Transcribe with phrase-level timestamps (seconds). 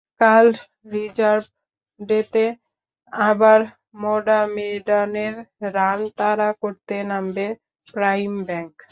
[0.21, 0.47] কাল
[0.93, 1.43] রিজার্ভ
[1.99, 2.45] ডেতে
[3.13, 3.59] আবার
[4.01, 5.35] মোহামেডানের
[5.75, 7.45] রান তাড়া করতে নামবে
[7.93, 8.73] প্রাইম ব্যাংক।